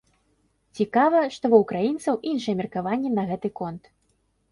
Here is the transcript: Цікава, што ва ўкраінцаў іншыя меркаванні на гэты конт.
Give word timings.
Цікава, 0.77 1.19
што 1.35 1.51
ва 1.53 1.57
ўкраінцаў 1.63 2.15
іншыя 2.31 2.55
меркаванні 2.63 3.13
на 3.19 3.27
гэты 3.33 3.49
конт. 3.61 3.83